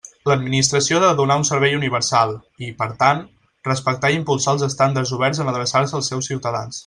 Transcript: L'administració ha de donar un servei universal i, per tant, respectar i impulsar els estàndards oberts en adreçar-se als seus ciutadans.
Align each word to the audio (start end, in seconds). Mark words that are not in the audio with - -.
L'administració 0.29 0.95
ha 0.99 1.01
de 1.03 1.09
donar 1.19 1.35
un 1.41 1.45
servei 1.49 1.75
universal 1.79 2.33
i, 2.69 2.71
per 2.81 2.87
tant, 3.03 3.21
respectar 3.69 4.13
i 4.15 4.19
impulsar 4.23 4.57
els 4.59 4.65
estàndards 4.69 5.13
oberts 5.19 5.45
en 5.45 5.53
adreçar-se 5.53 5.99
als 6.01 6.11
seus 6.15 6.33
ciutadans. 6.33 6.79